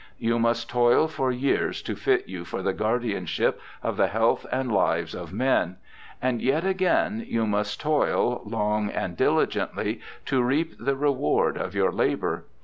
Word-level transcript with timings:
You 0.17 0.39
must 0.39 0.67
toil 0.67 1.07
for 1.07 1.31
years 1.31 1.79
to 1.83 1.95
fit 1.95 2.27
you 2.27 2.43
for 2.43 2.63
the 2.63 2.73
guardianship 2.73 3.61
of 3.83 3.97
the 3.97 4.07
health 4.07 4.47
and 4.51 4.71
lives 4.71 5.13
of 5.13 5.31
men; 5.31 5.75
and 6.19 6.41
yet 6.41 6.65
again 6.65 7.23
you 7.27 7.45
must 7.45 7.79
toil, 7.79 8.41
long 8.43 8.89
and 8.89 9.15
diligently, 9.15 10.01
to 10.25 10.41
reap 10.41 10.73
the 10.79 10.95
reward 10.95 11.55
of 11.55 11.75
your 11.75 11.91
labour. 11.91 12.45